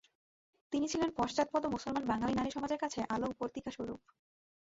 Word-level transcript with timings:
তিনি 0.73 0.85
ছিলেন 0.87 1.09
পশ্চাৎপদ 1.17 1.63
মুসলমান 1.65 2.03
বাঙালি 2.05 2.33
নারীসমাজের 2.35 2.79
কাছে 2.79 2.99
আলোকবর্তিকাস্বরূপ। 3.09 4.01